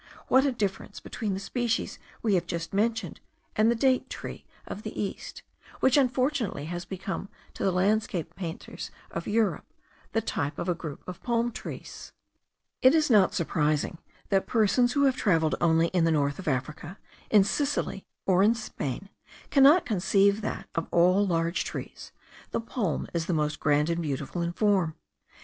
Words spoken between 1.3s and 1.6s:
the